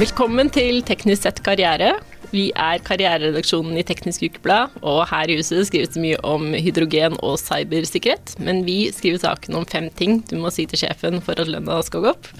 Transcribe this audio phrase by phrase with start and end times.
[0.00, 1.90] Velkommen til Teknisk sett karriere.
[2.30, 7.18] Vi er karriereredaksjonen i Teknisk Ukeblad, og her i huset skrives det mye om hydrogen
[7.18, 8.32] og cybersikkerhet.
[8.40, 11.76] Men vi skriver saken om fem ting du må si til sjefen for at lønna
[11.84, 12.30] skal gå opp.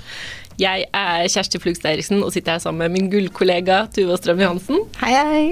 [0.62, 4.80] Jeg er Kjersti Flugstad Eriksen og sitter her sammen med min gullkollega Tuva Strøm Johansen.
[5.02, 5.44] Hei, hei.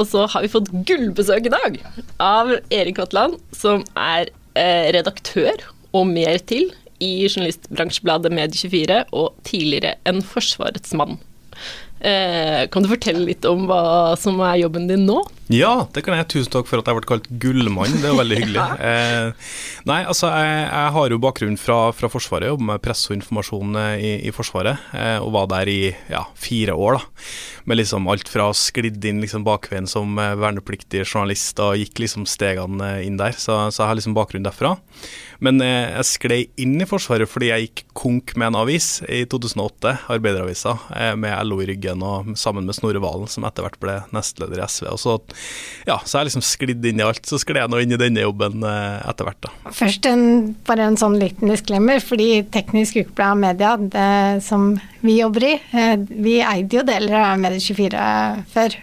[0.00, 1.78] Og så har vi fått gullbesøk i dag
[2.16, 6.70] av Erik Vatland, som er eh, redaktør og mer til
[7.02, 11.18] i journalistbransjebladet Medie24 og tidligere en Forsvarets mann.
[12.00, 15.22] Eh, kan du fortelle litt om hva som er jobben din nå?
[15.46, 16.26] Ja, det kan jeg.
[16.32, 18.64] Tusen takk for at jeg ble kalt gullmann, det er veldig hyggelig.
[18.86, 19.32] Eh,
[19.88, 23.78] nei, altså jeg, jeg, har jo bakgrunn fra, fra Forsvaret, jobber med presse og informasjon
[23.80, 25.80] eh, i, i Forsvaret, eh, og var der i
[26.12, 26.98] ja, fire år.
[26.98, 27.24] da,
[27.70, 32.26] Med liksom alt fra sklidd inn liksom bakveien som eh, vernepliktig journalist og gikk liksom
[32.30, 34.76] stegene inn der, så, så jeg har liksom bakgrunn derfra.
[35.42, 39.24] Men eh, jeg sklei inn i Forsvaret fordi jeg gikk konk med en avis i
[39.30, 40.76] 2008, Arbeideravisa,
[41.18, 44.68] med LO i ryggen og sammen med Snorre Valen, som etter hvert ble nestleder i
[44.68, 44.90] SV.
[44.92, 45.18] og så
[45.86, 47.22] ja, så jeg har liksom sklidd inn i alt.
[47.28, 49.74] Så skled jeg nå inn i denne jobben eh, etter hvert, da.
[49.74, 50.24] Først en,
[50.66, 54.72] bare en sånn liten disclaimer, fordi Teknisk Ukeblad Media, det som
[55.06, 58.08] vi jobber i, eh, vi eide jo deler av Medie24
[58.50, 58.80] før.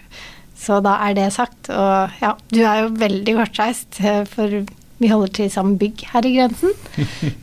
[0.64, 1.68] Så da er det sagt.
[1.74, 4.64] Og ja, du er jo veldig kortreist, eh, for
[5.04, 6.76] vi holder til i samme bygg her i Grensen,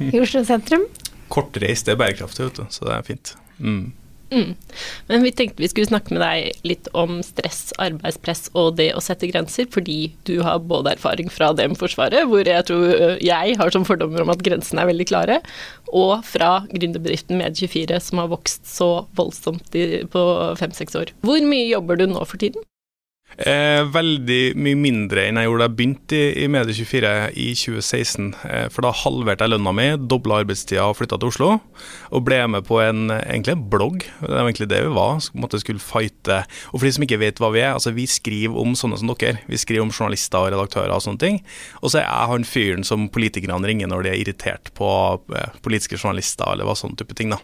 [0.08, 0.88] i Oslo sentrum.
[1.34, 3.34] Kortreist, er bærekraftig, vet du, så det er fint.
[3.61, 3.91] Mm.
[4.31, 4.55] Mm.
[5.11, 9.03] Men vi tenkte vi skulle snakke med deg litt om stress, arbeidspress og det å
[9.03, 13.59] sette grenser, fordi du har både erfaring fra det med Forsvaret, hvor jeg tror jeg
[13.59, 15.41] har som fordommer om at grensene er veldig klare,
[15.91, 19.75] og fra gründerbedriften Med24 som har vokst så voldsomt
[20.14, 20.27] på
[20.61, 21.15] fem-seks år.
[21.27, 22.62] Hvor mye jobber du nå for tiden?
[23.39, 28.27] Eh, veldig mye mindre enn jeg gjorde da jeg begynte i, i Medie24 i 2016.
[28.45, 31.50] Eh, for da halverte jeg lønna mi, dobla arbeidstida og flytta til Oslo.
[32.11, 34.05] Og ble med på en, egentlig en blogg.
[34.21, 35.22] Det var egentlig det vi var.
[35.41, 36.43] Måtte skulle fighte.
[36.72, 39.15] Og for de som ikke vet hva vi er, altså vi skriver om sånne som
[39.15, 39.41] dere.
[39.49, 41.41] Vi skriver om journalister og redaktører og sånne ting.
[41.81, 44.91] Og så er jeg han fyren som politikerne ringer når de er irritert på
[45.37, 47.32] eh, politiske journalister eller hva sånn type ting.
[47.32, 47.41] da.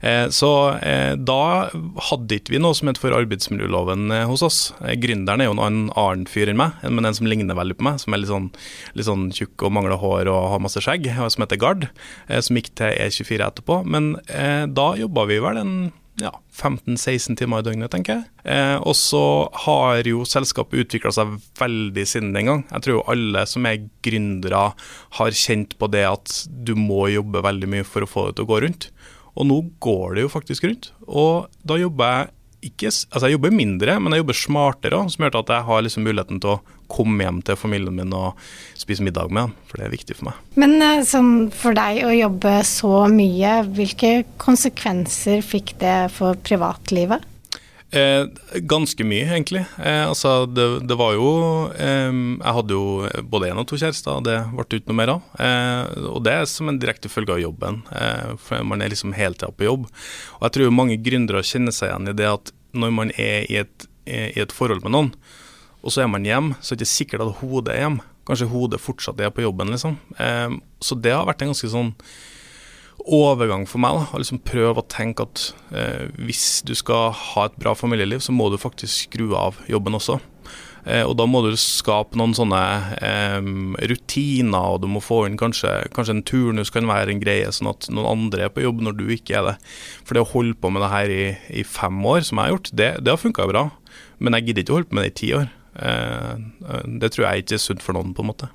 [0.00, 1.68] Eh, så eh, da
[2.08, 4.60] hadde ikke vi noe som het for arbeidsmiljøloven eh, hos oss.
[5.02, 7.86] Gründer gründeren er jo en annen fyr enn meg, men en som ligner veldig på
[7.86, 8.00] meg.
[8.02, 8.50] Som er litt sånn,
[8.94, 11.88] litt sånn tjukk og mangler hår og har masse skjegg, som heter Gard.
[12.28, 13.82] Eh, som gikk til E24 etterpå.
[13.86, 15.76] Men eh, da jobba vi vel en
[16.16, 18.28] ja, 15-16 timer i døgnet, tenker jeg.
[18.48, 22.64] Eh, og så har jo selskapet utvikla seg veldig siden den gang.
[22.70, 24.70] Jeg tror jo alle som er gründere
[25.18, 28.48] har kjent på det at du må jobbe veldig mye for å få det til
[28.48, 28.90] å gå rundt.
[29.36, 30.90] Og nå går det jo faktisk rundt.
[31.04, 32.35] Og da jobber jeg
[32.68, 36.06] ikke Altså, jeg jobber mindre, men jeg jobber smartere, som gjør at jeg har liksom
[36.06, 36.60] muligheten til å
[36.90, 38.38] komme hjem til familien min og
[38.78, 40.42] spise middag med dem, for det er viktig for meg.
[40.60, 44.12] Men sånn for deg å jobbe så mye, hvilke
[44.42, 47.26] konsekvenser fikk det for privatlivet?
[47.90, 48.26] Eh,
[48.66, 49.62] ganske mye, egentlig.
[49.78, 51.28] Eh, altså, det, det, var jo
[51.70, 55.12] eh, Jeg hadde jo både én og to kjærester, og det ble ikke noe mer
[55.14, 55.28] av.
[55.38, 59.14] Eh, og det er som en direkte følge av jobben, eh, for man er liksom
[59.16, 59.86] hele tida på jobb.
[60.40, 63.60] Og jeg tror mange gründere kjenner seg igjen i det at når man er i
[63.62, 65.10] et, i et forhold med noen,
[65.86, 68.06] og så er man hjemme, så er det ikke sikkert at hodet er hjemme.
[68.26, 70.00] Kanskje hodet fortsatt er på jobben, liksom.
[70.18, 71.92] Eh, så det har vært en ganske sånn
[73.06, 74.00] overgang for meg.
[74.00, 78.34] da, liksom Prøve å tenke at eh, hvis du skal ha et bra familieliv, så
[78.34, 80.18] må du faktisk skru av jobben også.
[80.86, 82.60] Eh, og da må du skape noen sånne
[83.40, 87.50] um, rutiner, og du må få inn kanskje, kanskje en turnus kan være en greie,
[87.50, 89.56] sånn at noen andre er på jobb når du ikke er det.
[90.06, 91.24] For det å holde på med det her i,
[91.62, 93.66] i fem år, som jeg har gjort, det, det har funka bra.
[94.22, 95.50] Men jeg gidder ikke å holde på med det i ti år.
[95.82, 98.50] Eh, det tror jeg ikke er sunt for noen, på en måte.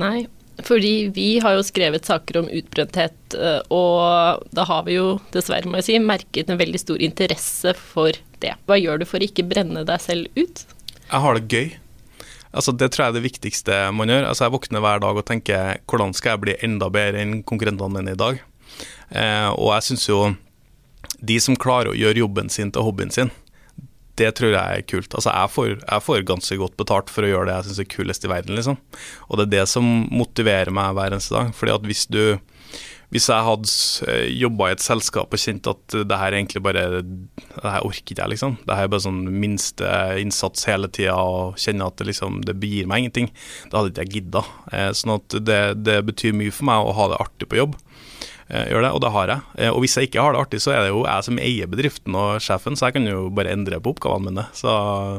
[0.00, 0.26] Nei,
[0.66, 5.70] fordi vi har jo skrevet saker om utbrenthet, eh, og da har vi jo dessverre,
[5.70, 8.56] må jeg si, merket en veldig stor interesse for det.
[8.66, 10.66] Hva gjør du for å ikke brenne deg selv ut?
[11.10, 11.72] Jeg har det gøy.
[12.50, 14.28] Altså, det tror jeg er det viktigste man gjør.
[14.28, 17.94] Altså, jeg våkner hver dag og tenker hvordan skal jeg bli enda bedre enn konkurrentene
[17.94, 18.40] mine i dag?
[19.10, 20.20] Eh, og jeg syns jo
[21.20, 23.30] de som klarer å gjøre jobben sin til hobbyen sin,
[24.20, 25.14] det tror jeg er kult.
[25.14, 27.90] Altså, jeg får, jeg får, ganske godt betalt for å gjøre det jeg syns er
[27.94, 28.78] kulest i verden, liksom.
[29.28, 31.54] Og det er det som motiverer meg hver eneste dag.
[31.56, 32.22] Fordi at hvis du
[33.10, 33.70] hvis jeg hadde
[34.10, 38.14] eh, jobba i et selskap og kjent at det her egentlig bare Det her orker
[38.14, 38.56] jeg, liksom.
[38.62, 39.90] Det her er bare sånn minste
[40.22, 43.32] innsats hele tida og kjenner at det liksom Det begir meg ingenting.
[43.70, 44.44] Da hadde ikke jeg gidda.
[44.70, 47.74] Eh, sånn at det, det betyr mye for meg å ha det artig på jobb.
[48.50, 49.42] Eh, gjør det, og det har jeg.
[49.62, 51.70] Eh, og hvis jeg ikke har det artig, så er det jo jeg som eier
[51.70, 54.46] bedriften og sjefen, så jeg kan jo bare endre på oppgavene mine.
[54.56, 54.72] Så,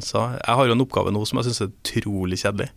[0.03, 2.67] så jeg har jo en oppgave nå som jeg syns er utrolig kjedelig,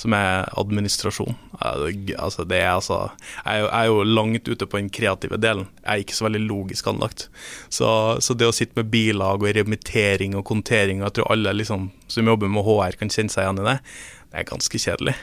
[0.00, 1.36] som er administrasjon.
[1.60, 5.40] Altså, det er altså jeg er, jo, jeg er jo langt ute på den kreative
[5.42, 5.68] delen.
[5.82, 7.28] Jeg er ikke så veldig logisk anlagt.
[7.68, 7.90] Så,
[8.24, 11.90] så det å sitte med bilag og remittering og kontering, og jeg tror alle liksom,
[12.08, 13.80] som jobber med HR kan kjenne seg igjen i det
[14.28, 15.14] det er ganske kjedelig.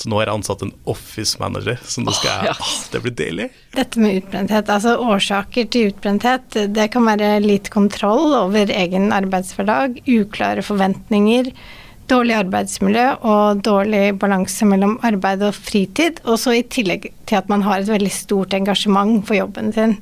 [0.00, 3.14] Så nå er jeg ansatt en office manager, så nå skal jeg, åh, det blir
[3.18, 3.48] deilig.
[3.76, 10.00] Dette med utbrenthet, altså årsaker til utbrenthet, det kan være lite kontroll over egen arbeidshverdag,
[10.08, 11.52] uklare forventninger,
[12.08, 17.52] dårlig arbeidsmiljø og dårlig balanse mellom arbeid og fritid, og så i tillegg til at
[17.52, 19.98] man har et veldig stort engasjement for jobben sin.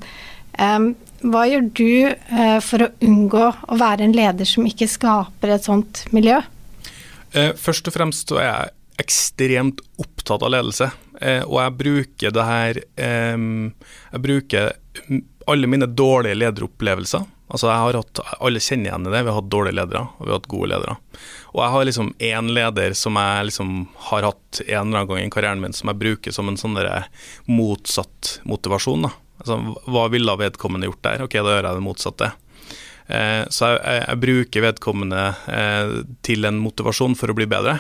[0.58, 0.93] Um,
[1.23, 5.67] hva gjør du uh, for å unngå å være en leder som ikke skaper et
[5.67, 6.43] sånt miljø?
[7.32, 10.90] Eh, først og fremst så er jeg ekstremt opptatt av ledelse,
[11.20, 13.44] eh, og jeg bruker det her eh,
[14.12, 14.75] Jeg bruker
[15.50, 17.25] alle mine dårlige lederopplevelser.
[17.52, 19.23] Altså jeg har hatt, Alle kjenner igjen i det.
[19.25, 20.94] Vi har hatt dårlige ledere, og vi har hatt gode ledere.
[21.52, 23.73] Og jeg har liksom én leder som jeg liksom
[24.08, 26.79] har hatt en eller annen gang i karrieren min, som jeg bruker som en sånn
[27.50, 29.05] motsatt motivasjon.
[29.05, 29.12] da.
[29.43, 31.26] Altså, Hva ville vedkommende gjort der?
[31.26, 32.31] Ok, da gjør jeg det motsatte.
[33.10, 37.78] Eh, så jeg, jeg, bruker vedkommende eh, til en motivasjon for å bli bedre.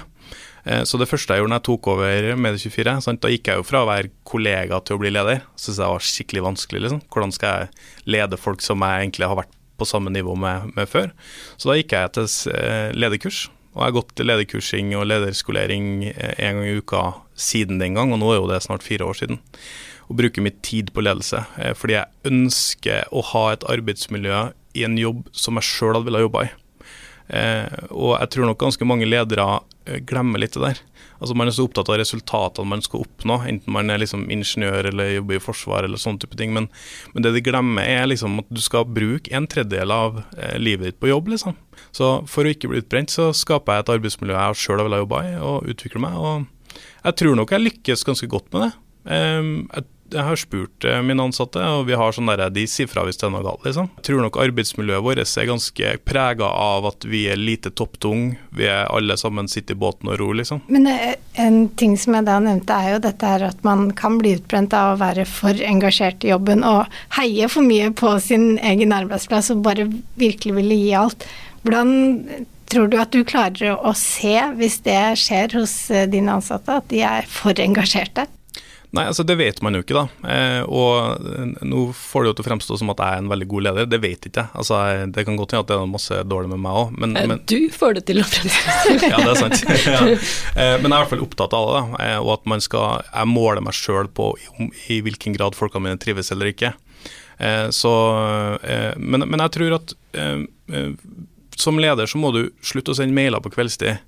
[0.64, 3.60] Eh, så det første jeg gjorde når jeg tok over Medie24, sant, da gikk jeg
[3.60, 5.42] jo fra å være kollega til å bli leder.
[5.56, 6.84] Syns jeg var skikkelig vanskelig.
[6.86, 7.02] liksom.
[7.12, 10.90] Hvordan skal jeg lede folk som jeg egentlig har vært på samme nivå med, med
[10.90, 11.12] før?
[11.56, 12.30] Så da gikk jeg til
[12.98, 13.46] lederkurs.
[13.72, 17.06] Og jeg har gått til lederkursing og lederskolering en gang i uka
[17.40, 19.38] siden den gang, og nå er jo det snart fire år siden.
[20.12, 21.40] Og bruker mitt tid på ledelse,
[21.80, 24.42] fordi jeg ønsker å ha et arbeidsmiljø
[24.74, 26.52] i en jobb som jeg sjøl hadde villet jobbe i.
[27.32, 29.46] Eh, og jeg tror nok ganske mange ledere
[29.86, 30.80] eh, glemmer litt det der.
[31.22, 34.88] Altså Man er så opptatt av resultatene man skal oppnå, enten man er liksom ingeniør
[34.90, 36.50] eller jobber i forsvar eller sånne type ting.
[36.56, 36.66] Men,
[37.14, 40.90] men, det de glemmer er liksom at du skal bruke en tredjedel av eh, livet
[40.90, 41.30] ditt på jobb.
[41.32, 41.56] liksom.
[41.94, 45.04] Så for å ikke bli utbrent, så skaper jeg et arbeidsmiljø jeg sjøl har villet
[45.04, 46.18] jobbe i, og utvikle meg.
[46.18, 48.72] Og jeg tror nok jeg lykkes ganske godt med det.
[49.14, 52.90] Eh, jeg jeg har spurt eh, mine ansatte, og vi har sånn der, de sier
[52.90, 53.64] fra hvis det er noe galt.
[53.66, 53.90] liksom.
[53.98, 58.36] Jeg tror nok arbeidsmiljøet vårt er ganske prega av at vi er lite topptung.
[58.54, 60.62] Vi er alle sammen sitter i båten og ror, liksom.
[60.72, 64.18] Men eh, en ting som jeg da nevnte, er jo dette her at man kan
[64.20, 68.56] bli utbrent av å være for engasjert i jobben og heie for mye på sin
[68.62, 69.88] egen arbeidsplass og bare
[70.20, 71.28] virkelig ville gi alt.
[71.62, 76.78] Hvordan Tror du at du klarer å se hvis det skjer hos eh, dine ansatte,
[76.80, 78.24] at de er for engasjerte?
[78.92, 80.28] Nei, altså Det vet man jo ikke, da.
[80.28, 83.48] Eh, og nå får det jo til å fremstå som at jeg er en veldig
[83.48, 83.88] god leder.
[83.88, 84.52] Det vet ikke jeg.
[84.60, 87.28] Altså, Det kan godt hende at det er masse dårlig med meg òg, men, eh,
[87.30, 89.64] men, Du får det til å fremstå Ja, det er sant.
[89.94, 90.02] ja.
[90.12, 92.64] eh, men jeg er i hvert fall opptatt av det, da, eh, og at man
[92.64, 96.74] skal Jeg måler meg sjøl på i, hvilken grad folkene mine trives eller ikke.
[97.40, 97.94] Eh, så,
[98.60, 99.96] eh, men, men, jeg tror at
[101.62, 104.00] som leder så må du slutte å sende mailer på kveldstid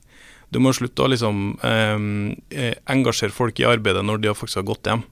[0.55, 4.91] du må slutte å liksom eh, engasjere folk i arbeidet når de faktisk har gått
[4.91, 5.03] hjem.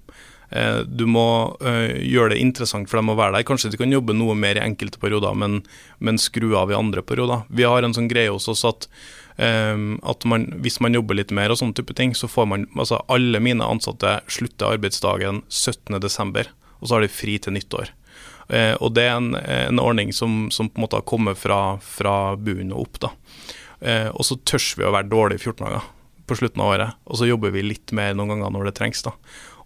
[0.55, 1.27] Eh, du må
[1.65, 3.47] eh, gjøre det interessant for dem å være der.
[3.49, 5.61] Kanskje de kan jobbe noe mer i enkelte perioder, men,
[5.99, 7.43] men skru av i andre perioder.
[7.51, 8.87] Vi har en sånn greie hos oss at,
[9.43, 13.01] at man, hvis man jobber litt mer og sånne type ting, så får man altså
[13.11, 16.53] Alle mine ansatte slutter arbeidsdagen 17.12.,
[16.83, 17.91] og så har de fri til nyttår.
[18.53, 21.79] Eh, og det er en, en ordning som, som, på en måte har kommet fra,
[21.81, 23.01] fra bunnen og opp.
[23.07, 23.13] da.
[23.83, 25.89] Eh, og så tørs vi å være dårlige i 14 dager
[26.31, 29.03] på slutten av året, og så jobber vi litt mer noen ganger når det trengs.
[29.05, 29.15] da.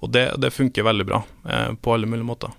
[0.01, 2.55] Og det, det funker veldig bra eh, på alle mulige måter.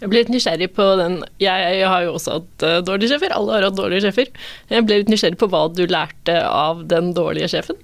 [0.00, 3.30] Jeg ble litt nysgjerrig på den Jeg, jeg har jo også hatt uh, dårlige sjefer,
[3.36, 4.32] alle har hatt dårlige sjefer.
[4.72, 7.78] Jeg ble litt nysgjerrig på hva du lærte av den dårlige sjefen?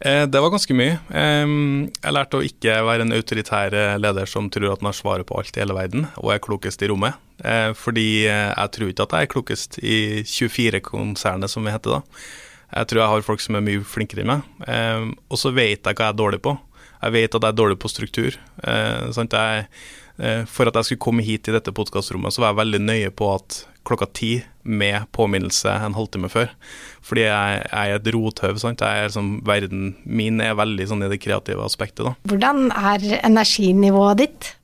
[0.00, 0.94] Eh, det var ganske mye.
[1.12, 5.28] Jeg lærte å ikke være en autoritær eh, leder som tror at han har svaret
[5.28, 7.18] på alt i hele verden og er klokest i rommet.
[7.44, 12.00] Eh, fordi jeg tror ikke at jeg er klokest i 24-konsernet, som vi heter da.
[12.70, 15.14] Jeg tror jeg har folk som er mye flinkere enn meg.
[15.28, 16.52] Og så vet jeg hva jeg er dårlig på.
[17.00, 18.36] Jeg vet at jeg er dårlig på struktur.
[18.60, 23.32] For at jeg skulle komme hit i dette podkastrommet, så var jeg veldig nøye på
[23.34, 24.30] at klokka ti
[24.62, 26.52] med påminnelse en halvtime før.
[27.06, 28.60] Fordi jeg, jeg er et rothøv.
[28.60, 28.84] sant?
[28.84, 32.04] Jeg er liksom, Verden min er veldig sånn i det kreative aspektet.
[32.06, 32.14] da.
[32.28, 34.54] Hvordan er energinivået ditt?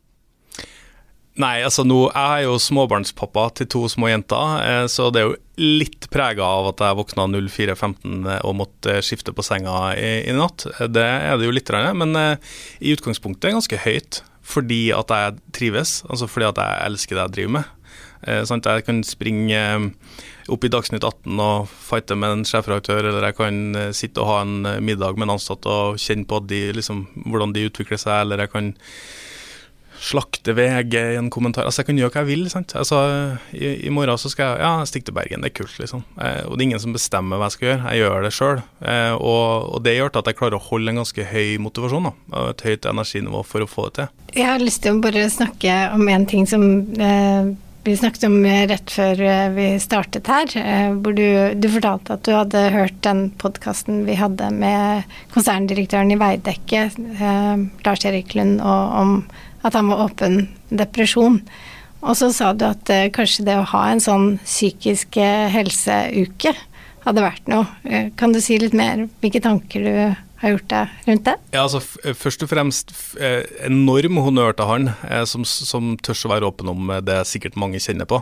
[1.36, 5.26] Nei, altså nå, jeg er jo småbarnspappa til to små jenter, eh, så det er
[5.26, 10.22] jo litt prega av at jeg våkna 04.15 eh, og måtte skifte på senga i,
[10.24, 10.64] i, natt.
[10.88, 14.22] Det er det jo litt, men eh, i utgangspunktet er ganske høyt.
[14.46, 17.72] Fordi at jeg trives, altså fordi at jeg elsker det jeg driver med.
[18.26, 19.60] at jeg kan springe
[20.48, 24.40] opp i Dagsnytt 18 og fighte med en sjefredaktør, eller jeg kan sitte og ha
[24.42, 28.44] en middag med en ansatt og kjenne på de, liksom, hvordan de utvikler seg, eller
[28.44, 28.72] jeg kan
[30.00, 31.66] slakte VG i en kommentar.
[31.66, 32.46] Altså, jeg kan gjøre hva jeg vil.
[32.52, 32.74] sant?
[32.78, 33.00] Altså,
[33.52, 36.04] i, i, morgen så skal jeg ja, stikke til Bergen, det er kult, liksom.
[36.20, 38.64] Eh, og det er ingen som bestemmer hva jeg skal gjøre, jeg gjør det sjøl.
[38.92, 42.16] Eh, og, og, det gjør at jeg klarer å holde en ganske høy motivasjon, da,
[42.32, 44.24] og et høyt energinivå for å få det til.
[44.36, 46.66] Jeg har lyst til å bare snakke om en ting som
[47.00, 47.54] eh,
[47.86, 52.24] vi snakket om rett før eh, vi startet her, eh, hvor du, du fortalte at
[52.26, 58.58] du hadde hørt den podkasten vi hadde med konserndirektøren i Veidekke, eh, Lars Erik Lund,
[58.58, 59.12] og om
[59.66, 61.40] at han var åpen depresjon.
[62.06, 66.52] Og så sa du at eh, kanskje det å ha en sånn psykisk eh, helseuke
[67.06, 67.66] hadde vært noe.
[67.88, 69.92] Eh, kan du si litt mer hvilke tanker du
[70.42, 71.36] har gjort deg rundt det?
[71.56, 72.92] Ja, altså Først og fremst
[73.64, 74.90] enorm honnør til han,
[75.24, 78.20] som, som tør å være åpen om det sikkert mange kjenner på.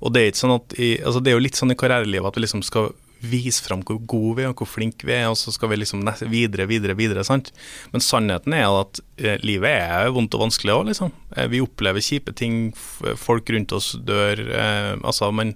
[0.00, 2.46] Og det er, sånn i, altså det er jo litt sånn i karrierelivet at vi
[2.46, 2.94] liksom skal
[3.30, 5.80] vise fram hvor gode vi er og hvor flinke vi er, og så skal vi
[5.80, 7.24] liksom videre, videre, videre.
[7.26, 7.50] sant?
[7.94, 11.12] Men sannheten er at eh, livet er vondt og vanskelig òg, liksom.
[11.36, 12.72] Eh, vi opplever kjipe ting,
[13.20, 14.44] folk rundt oss dør.
[14.44, 15.54] Eh, altså, men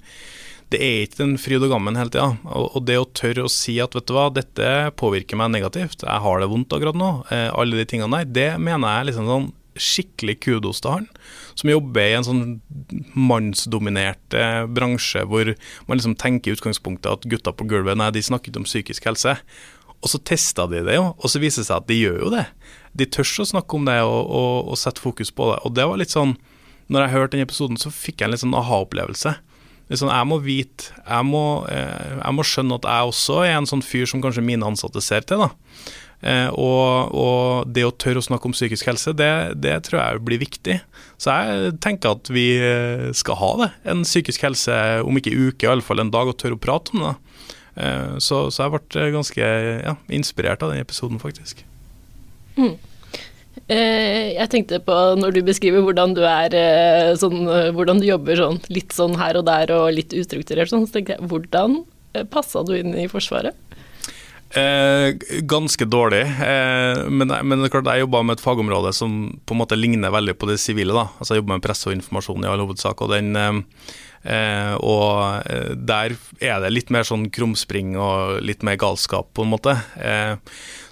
[0.72, 2.32] det er ikke den fryd og gammen hele tida.
[2.44, 6.24] Og, det å tørre å si at vet du hva, dette påvirker meg negativt, jeg
[6.24, 9.48] har det vondt akkurat nå, alle de tingene der, det mener jeg liksom sånn
[9.82, 11.08] skikkelig kudos til han,
[11.58, 12.44] som jobber i en sånn
[13.14, 14.36] mannsdominert
[14.74, 15.54] bransje hvor
[15.88, 19.38] man liksom tenker i utgangspunktet at gutta på gulvet nei, de snakket om psykisk helse.
[19.98, 22.30] Og så testa de det jo, og så viser det seg at de gjør jo
[22.36, 22.44] det.
[22.98, 25.58] De tør å snakke om det og, og, og sette fokus på det.
[25.66, 26.36] Og det var litt sånn
[26.88, 29.34] Når jeg hørte den episoden, så fikk jeg en litt sånn aha-opplevelse.
[29.88, 33.68] Sånn, jeg må vite, jeg må, eh, jeg må skjønne at jeg også er en
[33.68, 35.44] sånn fyr som kanskje mine ansatte ser til.
[35.44, 35.50] da.
[36.18, 39.30] Eh, og, og, det å tørre å snakke om psykisk helse, det,
[39.62, 40.80] det, tror jeg blir viktig.
[41.20, 43.70] Så jeg tenker at vi eh, skal ha det.
[43.94, 44.74] En psykisk helse,
[45.06, 47.14] om ikke uke, iallfall en dag, og tørre å prate om det.
[47.78, 49.50] Eh, så, så jeg ble ganske
[49.86, 51.64] ja, inspirert av den episoden, faktisk.
[52.58, 52.76] Mm.
[53.68, 56.54] Jeg tenkte på når du beskriver hvordan du er
[57.20, 57.42] sånn,
[57.76, 61.16] hvordan du jobber sånn litt sånn her og der og litt ustrukturert sånn, så tenkte
[61.18, 61.74] jeg hvordan
[62.32, 63.58] passa du inn i Forsvaret?
[64.48, 69.18] Eh, ganske dårlig, eh, men, men, det er klart jeg jobber med et fagområde som
[69.44, 70.94] på en måte ligner veldig på det sivile.
[70.96, 73.02] da, altså Jeg jobber med presse og informasjon i all hovedsak.
[73.02, 73.60] og den eh,
[74.24, 79.44] eh og eh, der er det litt mer sånn krumspring og litt mer galskap, på
[79.44, 79.76] en måte.
[80.00, 80.36] Eh,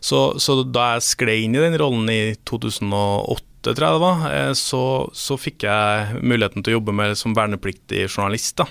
[0.00, 4.54] så, så, da jeg sklei inn i den rollen i 2008, tror jeg det var,
[4.54, 4.82] så,
[5.16, 8.60] så fikk jeg muligheten til å jobbe med som vernepliktig journalist.
[8.60, 8.68] da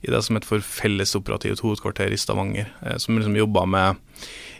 [0.00, 3.96] i det som heter for Fellesoperativt hovedkvarter i Stavanger, eh, som liksom jobba med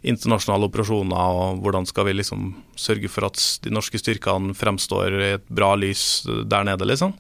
[0.03, 5.33] internasjonale operasjoner og hvordan skal vi liksom sørge for at de norske styrkene fremstår i
[5.39, 7.17] et bra lys der nede, liksom.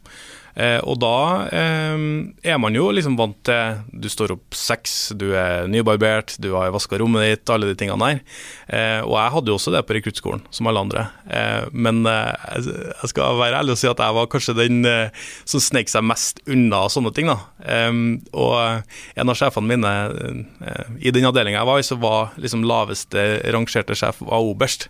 [0.59, 2.03] Eh, og da eh,
[2.53, 6.73] er man jo liksom vant til Du står opp seks, du er nybarbert, du har
[6.75, 8.23] vaska rommet ditt, alle de tingene der.
[8.67, 11.07] Eh, og jeg hadde jo også det på rekruttskolen, som alle andre.
[11.73, 14.81] Men jeg skal være ærlig og si at jeg var kanskje den
[15.49, 17.31] som snek seg mest unna sånne ting.
[17.31, 18.57] og
[19.17, 19.93] en av sjefene mine
[20.99, 24.89] i den avdelinga jeg var i, så var liksom laveste rangerte sjef var oberst.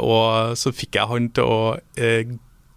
[0.00, 1.60] og så fikk jeg han til å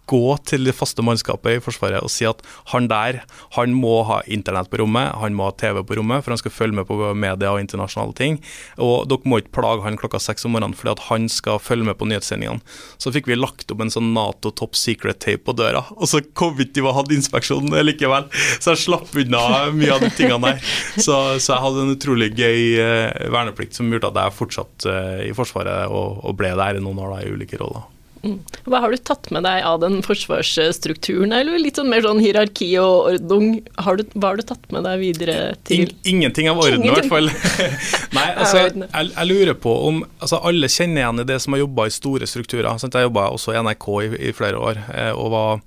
[0.08, 3.20] gå til det faste mannskapet i Forsvaret og si at han der
[3.56, 6.54] han må ha internett på rommet, han må ha TV på rommet, for han skal
[6.54, 8.38] følge med på media og internasjonale ting.
[8.82, 11.88] Og dere må ikke plage han klokka seks om morgenen fordi at han skal følge
[11.88, 12.64] med på nyhetssendingene.
[13.00, 16.56] Så fikk vi lagt opp en sånn Nato top secret-tape på døra, og så kom
[16.58, 18.28] vi ikke til å ha inspeksjon likevel.
[18.58, 19.42] Så jeg slapp unna
[19.74, 20.64] mye av de tingene der.
[20.98, 25.28] Så, så jeg hadde en utrolig gøy eh, verneplikt som gjorde at jeg fortsatte eh,
[25.28, 27.86] i Forsvaret og, og ble der i noen år da, i ulike roller.
[28.24, 28.38] Mm.
[28.66, 32.66] Hva har du tatt med deg av den forsvarsstrukturen, eller litt sånn mer sånn hierarki
[32.82, 33.60] og ordnung?
[33.78, 35.36] Har du, hva har du tatt med deg videre
[35.68, 37.30] til In, Ingenting av orden, i hvert fall.
[38.16, 41.62] Nei, altså, jeg, jeg, lurer på om altså, Alle kjenner igjen i det som har
[41.62, 42.70] jobba i store strukturer.
[42.82, 42.98] Sant?
[42.98, 45.62] Jeg jobba også i NRK i, i flere år eh, og var,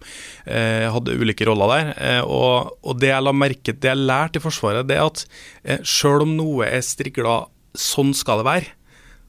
[0.46, 1.93] eh, hadde ulike roller der.
[1.96, 5.25] Eh, og, og, det jeg la merke det jeg lærte i Forsvaret, det er at
[5.88, 7.46] sjøl om noe er strigla
[7.77, 8.74] sånn skal det være,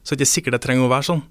[0.02, 1.22] så er det ikke sikkert det trenger å være sånn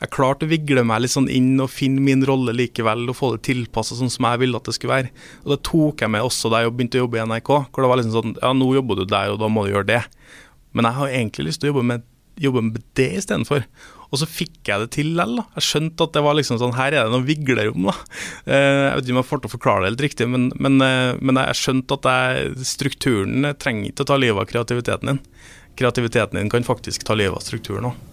[0.00, 3.34] jeg klarte å vigle meg litt sånn inn og finne min rolle likevel, og få
[3.34, 5.10] det tilpassa sånn som jeg ville at det skulle være.
[5.44, 7.50] Og Det tok jeg med også da jeg begynte å jobbe i NRK.
[7.68, 9.90] hvor det var liksom sånn Ja, nå jobber du der, og da må du gjøre
[9.92, 10.02] det.
[10.72, 12.06] Men jeg har egentlig lyst til å jobbe med,
[12.40, 13.66] jobbe med det istedenfor.
[14.10, 15.44] Og så fikk jeg det til likevel.
[15.60, 17.94] Jeg skjønte at det var liksom sånn Her er det noe viglerom, da.
[18.48, 20.80] Eh, jeg vet ikke om jeg får til å forklare det helt riktig, men, men,
[20.80, 25.24] eh, men jeg skjønte at jeg, strukturen trenger ikke å ta livet av kreativiteten din.
[25.76, 28.04] Kreativiteten din kan faktisk ta livet av strukturen òg.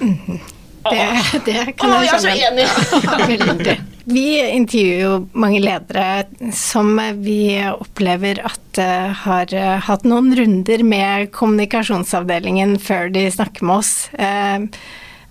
[0.00, 0.63] Mm.
[0.90, 1.04] Det,
[1.46, 2.64] det kan Åh, jeg skjønne.
[2.64, 3.76] Jeg er så enig.
[4.04, 6.92] vi intervjuer jo mange ledere som
[7.24, 7.38] vi
[7.70, 13.94] opplever at uh, har uh, hatt noen runder med kommunikasjonsavdelingen før de snakker med oss.
[14.18, 14.68] Uh,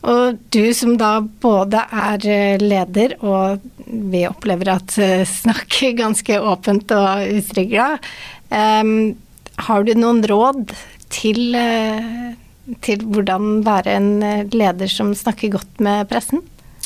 [0.04, 6.40] Og du som da både er eh, leder og vi opplever at eh, snakker ganske
[6.44, 7.94] åpent og utrygla,
[8.52, 9.14] um,
[9.68, 10.74] har du noen råd
[11.14, 11.56] til,
[12.86, 14.10] til hvordan være en
[14.54, 16.44] leder som snakker godt med pressen?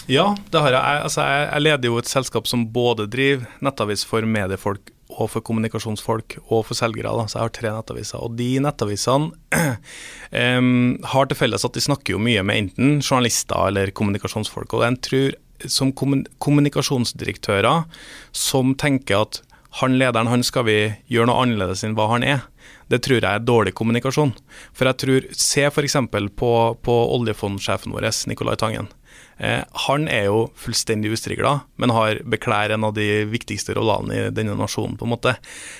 [0.07, 0.71] Ja, det har.
[0.71, 5.43] Jeg, altså, jeg leder jo et selskap som både driver nettavis for mediefolk og for
[5.43, 7.11] kommunikasjonsfolk og for selgere.
[7.11, 7.25] Da.
[7.27, 8.21] Så jeg har tre nettaviser.
[8.23, 9.31] Og de nettavisene
[10.59, 14.77] um, har til felles at de snakker jo mye med enten journalister eller kommunikasjonsfolk.
[14.77, 15.27] Og jeg tror
[15.73, 17.87] som kommunikasjonsdirektører
[18.35, 19.41] som tenker at
[19.81, 20.77] han lederen han skal vi
[21.11, 22.45] gjøre noe annerledes enn hva han er,
[22.91, 24.35] det tror jeg er dårlig kommunikasjon.
[24.75, 25.97] For jeg tror, Se f.eks.
[26.39, 26.51] på,
[26.83, 28.89] på oljefondsjefen vår, Nicolai Tangen.
[29.37, 34.31] Eh, han er jo fullstendig ustrigla, men har beklær en av de viktigste rollene i
[34.33, 35.35] denne nasjonen, på en måte.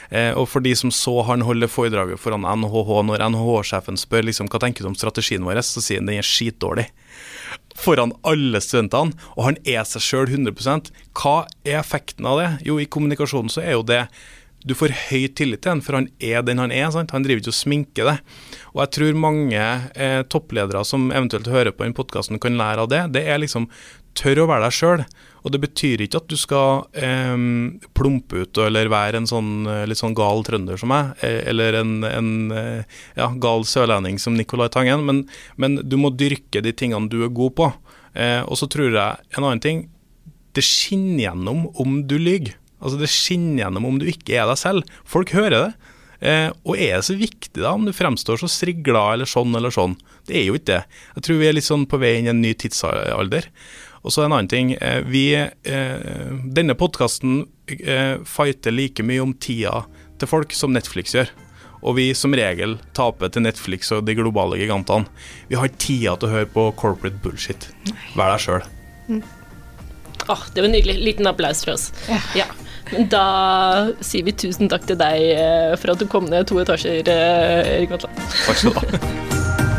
[0.09, 4.51] Eh, og for de som så han holde foredraget foran NHH, når NHH-sjefen spør liksom,
[4.51, 6.85] hva tenker du om strategien vår, så sier han den er skitdårlig.
[7.77, 12.49] Foran alle studentene, og han er seg sjøl 100% Hva er effekten av det?
[12.65, 14.03] Jo, i kommunikasjonen så er jo det
[14.67, 16.89] du får høy tillit til han, for han er den han er.
[16.93, 17.13] Sant?
[17.15, 18.17] Han driver ikke og sminker det.
[18.73, 19.63] Og jeg tror mange
[19.95, 23.01] eh, toppledere som eventuelt hører på den podkasten, kan lære av det.
[23.15, 23.69] Det er liksom
[24.17, 25.03] tør å være deg sjøl.
[25.45, 27.35] Og det betyr ikke at du skal eh,
[27.95, 31.79] plumpe ut eller være en sånn eh, litt sånn gal trønder som meg, eh, eller
[31.79, 35.23] en, en eh, ja, gal sørlending som Nicolai Tangen, men,
[35.55, 37.71] men, du må dyrke de tingene du er god på.
[38.17, 39.85] Eh, og så tror jeg en annen ting,
[40.57, 42.57] det skinner gjennom om du lyver.
[42.77, 44.97] Altså Det skinner gjennom om du ikke er deg selv.
[45.07, 45.93] Folk hører det.
[46.17, 49.73] Eh, og er det så viktig da om du fremstår så strigla eller sånn eller
[49.73, 49.93] sånn?
[50.25, 50.79] Det er jo ikke det.
[51.17, 53.49] Jeg tror vi er litt sånn på vei inn i en ny tidsalder.
[54.07, 54.73] Og så en annen ting.
[54.73, 59.83] Eh, vi, eh, denne podkasten eh, fighter like mye om tida
[60.17, 61.33] til folk som Netflix gjør.
[61.85, 65.05] Og vi som regel taper til Netflix og de globale gigantene.
[65.51, 67.69] Vi har tida til å høre på corporate bullshit.
[68.17, 68.63] Vær deg sjøl.
[69.07, 69.21] Mm.
[70.27, 70.97] Oh, det var nydelig.
[71.03, 71.91] Liten applaus for oss.
[72.09, 72.17] Ja.
[72.43, 72.47] ja.
[73.11, 77.03] Da sier vi tusen takk til deg eh, for at du kom ned to etasjer,
[77.11, 78.23] eh, Erik Vatland.
[78.45, 79.75] Takk skal du ha.